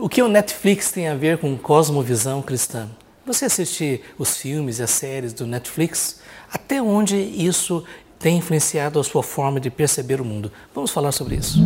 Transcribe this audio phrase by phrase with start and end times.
[0.00, 2.88] O que o Netflix tem a ver com cosmovisão cristã?
[3.26, 6.20] Você assiste os filmes e as séries do Netflix?
[6.50, 7.84] Até onde isso
[8.18, 10.50] tem influenciado a sua forma de perceber o mundo?
[10.74, 11.60] Vamos falar sobre isso.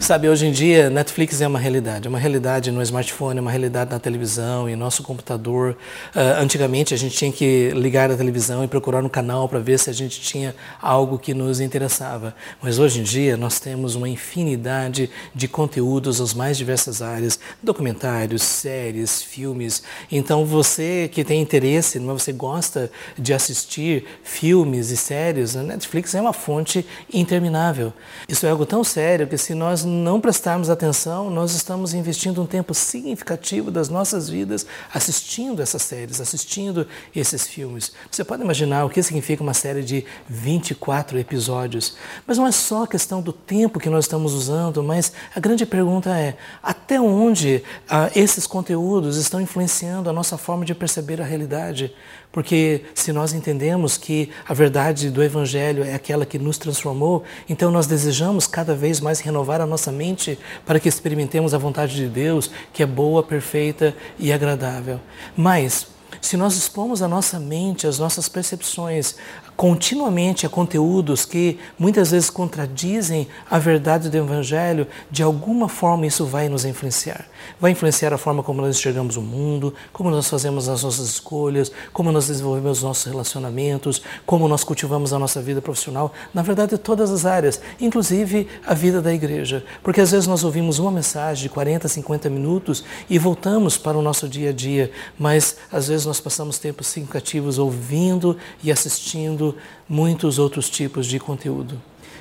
[0.00, 3.50] Sabe, hoje em dia Netflix é uma realidade, é uma realidade no smartphone, é uma
[3.50, 5.76] realidade na televisão e nosso computador.
[6.14, 9.78] Uh, antigamente a gente tinha que ligar a televisão e procurar no canal para ver
[9.78, 12.34] se a gente tinha algo que nos interessava.
[12.60, 18.42] Mas hoje em dia nós temos uma infinidade de conteúdos nas mais diversas áreas, documentários,
[18.42, 19.82] séries, filmes.
[20.10, 22.00] Então você que tem interesse, é?
[22.00, 27.92] você gosta de assistir filmes e séries, a Netflix é uma fonte interminável.
[28.28, 32.46] Isso é algo tão sério que se nós não prestarmos atenção, nós estamos investindo um
[32.46, 37.92] tempo significativo das nossas vidas assistindo essas séries, assistindo esses filmes.
[38.10, 41.96] Você pode imaginar o que significa uma série de 24 episódios.
[42.26, 45.66] Mas não é só a questão do tempo que nós estamos usando, mas a grande
[45.66, 51.24] pergunta é: até onde ah, esses conteúdos estão influenciando a nossa forma de perceber a
[51.24, 51.94] realidade?
[52.34, 57.70] Porque se nós entendemos que a verdade do Evangelho é aquela que nos transformou, então
[57.70, 62.08] nós desejamos cada vez mais renovar a nossa mente para que experimentemos a vontade de
[62.08, 65.00] Deus, que é boa, perfeita e agradável.
[65.36, 65.86] Mas,
[66.20, 69.16] se nós expomos a nossa mente, as nossas percepções
[69.56, 76.24] continuamente a conteúdos que muitas vezes contradizem a verdade do Evangelho, de alguma forma isso
[76.24, 77.26] vai nos influenciar.
[77.60, 81.70] Vai influenciar a forma como nós enxergamos o mundo, como nós fazemos as nossas escolhas,
[81.92, 86.76] como nós desenvolvemos os nossos relacionamentos, como nós cultivamos a nossa vida profissional, na verdade,
[86.78, 89.64] todas as áreas, inclusive a vida da igreja.
[89.82, 94.02] Porque às vezes nós ouvimos uma mensagem de 40, 50 minutos e voltamos para o
[94.02, 99.43] nosso dia a dia, mas às vezes nós passamos tempos significativos ouvindo e assistindo
[99.88, 101.80] muitos outros tipos de conteúdo.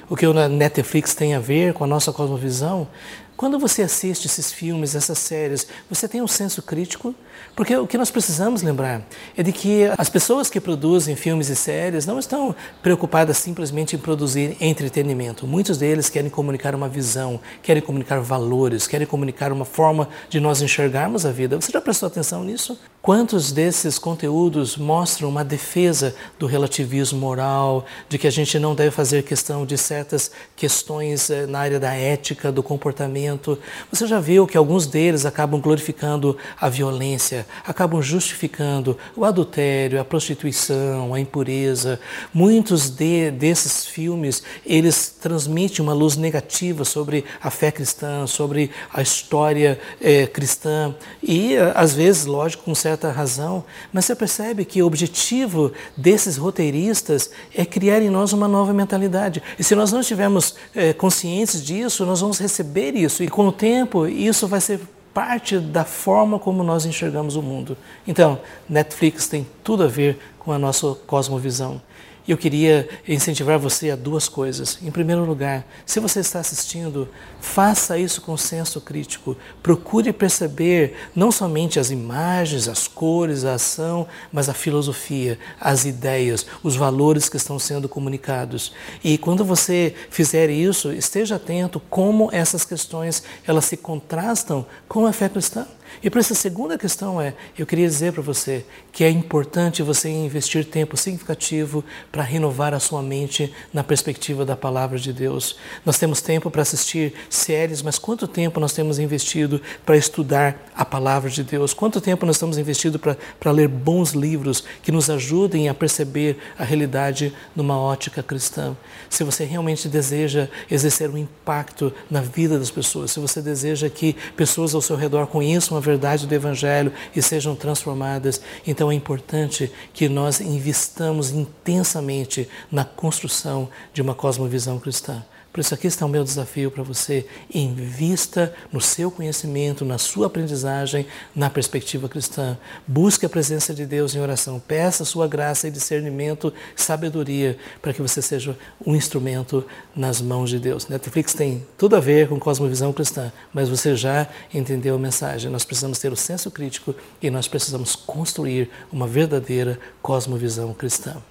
[0.10, 2.88] O que o Netflix tem a ver com a nossa cosmovisão
[3.36, 7.16] quando você assiste esses filmes, essas séries, você tem um senso crítico?
[7.56, 9.02] Porque o que nós precisamos lembrar
[9.36, 14.00] é de que as pessoas que produzem filmes e séries não estão preocupadas simplesmente em
[14.00, 15.48] produzir entretenimento.
[15.48, 20.62] Muitos deles querem comunicar uma visão, querem comunicar valores, querem comunicar uma forma de nós
[20.62, 21.60] enxergarmos a vida.
[21.60, 22.78] Você já prestou atenção nisso?
[23.04, 28.92] Quantos desses conteúdos mostram uma defesa do relativismo moral, de que a gente não deve
[28.92, 33.60] fazer questão de certas questões eh, na área da ética, do comportamento?
[33.92, 40.06] Você já viu que alguns deles acabam glorificando a violência, acabam justificando o adultério, a
[40.06, 42.00] prostituição, a impureza.
[42.34, 49.02] Muitos de, desses filmes, eles transmitem uma luz negativa sobre a fé cristã, sobre a
[49.02, 50.96] história é, cristã.
[51.22, 57.30] E, às vezes, lógico, com certa razão, mas você percebe que o objetivo desses roteiristas
[57.56, 59.42] é criar em nós uma nova mentalidade.
[59.58, 63.24] E se nós não estivermos é, conscientes disso, nós vamos receber isso.
[63.24, 64.80] E com o tempo, isso vai ser
[65.14, 67.76] parte da forma como nós enxergamos o mundo.
[68.08, 68.40] Então,
[68.70, 71.82] Netflix tem tudo a ver com a nossa cosmovisão.
[72.26, 74.80] E eu queria incentivar você a duas coisas.
[74.82, 77.10] Em primeiro lugar, se você está assistindo,
[77.42, 79.36] faça isso com senso crítico.
[79.62, 86.46] Procure perceber não somente as imagens, as cores, a ação, mas a filosofia, as ideias,
[86.64, 88.74] os valores que estão sendo comunicados.
[89.04, 95.12] E quando você fizer isso, esteja atento como essas questões elas se contrastam com a
[95.12, 95.68] fé cristã.
[96.02, 100.10] E para essa segunda questão é, eu queria dizer para você que é importante você
[100.10, 105.58] investir tempo significativo para renovar a sua mente na perspectiva da palavra de Deus.
[105.86, 110.86] Nós temos tempo para assistir séries, mas quanto tempo nós temos investido para estudar a
[110.86, 111.74] palavra de Deus?
[111.74, 116.64] Quanto tempo nós estamos investido para ler bons livros que nos ajudem a perceber a
[116.64, 118.76] realidade numa ótica cristã?
[119.10, 124.16] Se você realmente deseja exercer um impacto na vida das pessoas, se você deseja que
[124.36, 128.42] pessoas ao seu redor conheçam a verdade do Evangelho e sejam transformadas.
[128.66, 135.24] Então é importante que nós investamos intensamente na construção de uma cosmovisão cristã.
[135.54, 137.28] Por isso aqui está o meu desafio para você.
[137.54, 141.06] Invista no seu conhecimento, na sua aprendizagem,
[141.36, 142.58] na perspectiva cristã.
[142.88, 144.60] Busque a presença de Deus em oração.
[144.60, 149.64] Peça sua graça e discernimento, sabedoria, para que você seja um instrumento
[149.96, 150.88] nas mãos de Deus.
[150.88, 155.52] Netflix tem tudo a ver com cosmovisão cristã, mas você já entendeu a mensagem.
[155.52, 161.22] Nós precisamos ter o senso crítico e nós precisamos construir uma verdadeira cosmovisão cristã.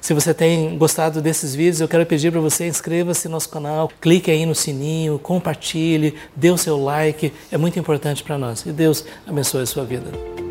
[0.00, 3.90] Se você tem gostado desses vídeos, eu quero pedir para você inscreva-se no nosso canal,
[4.00, 8.64] clique aí no sininho, compartilhe, dê o seu like, é muito importante para nós.
[8.64, 10.47] E Deus abençoe a sua vida.